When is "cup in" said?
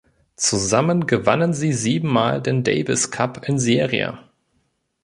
3.11-3.59